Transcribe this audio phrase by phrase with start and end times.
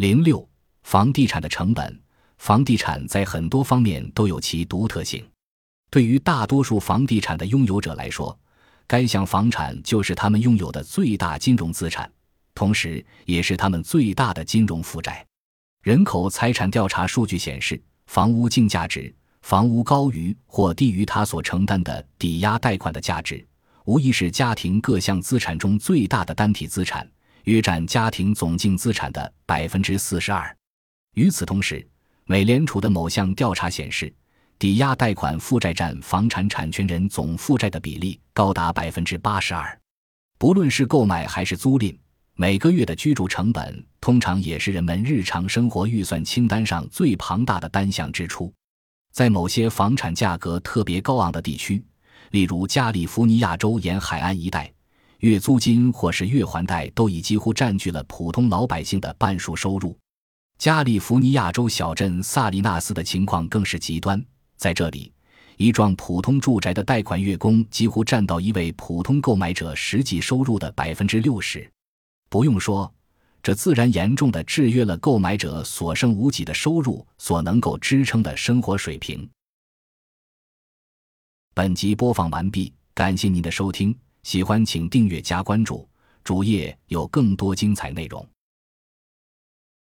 [0.00, 0.48] 零六，
[0.82, 2.00] 房地产的成本。
[2.38, 5.22] 房地产在很多方面都有其独特性。
[5.90, 8.34] 对于大多数房地产的拥有者来说，
[8.86, 12.10] 该项房产就是他们拥有的最大金融资产，
[12.54, 15.22] 同时也是他们最大的金融负债。
[15.82, 23.46] 人口财产调查数据显示，房屋净价值，房屋高于或低于他所承担的抵押贷款的价值，
[23.84, 27.06] 无疑是家庭各项资产中最大的单体资产。
[27.44, 30.56] 约占家庭总净资产的百分之四十二。
[31.14, 31.86] 与此同时，
[32.24, 34.12] 美联储的某项调查显示，
[34.58, 39.78] 抵押贷款负债占房产产权人总负债的比例高达百分之八十二。
[40.38, 41.96] 不论是购买还是租赁，
[42.34, 48.52] 每个月的居住成本通常也是人们日常生活预算清单上最庞大的单项支出。
[49.12, 51.84] 在某些房产价格特别高昂的地区，
[52.30, 54.72] 例如加利福尼亚州沿海岸一带。
[55.20, 59.96] 月租金或是月还贷都已几乎占据了普通老百姓的半数收入。
[60.56, 64.22] 加利福尼亚州小镇萨利纳斯的情况更是极端，
[64.56, 65.12] 在这里，
[65.58, 71.70] 一幢普通住宅的贷款月供几乎占到一位普通购买者实际收入的百分之六十。
[72.30, 72.90] 不用说，
[73.42, 79.28] 这自然严重的制约了购买者所剩无几的收入所能够支撑的生活水平。
[81.52, 83.94] 本集播放完毕，感谢您的收听。
[84.22, 85.88] 喜欢请订阅加关注，
[86.22, 88.26] 主页有更多精彩内容。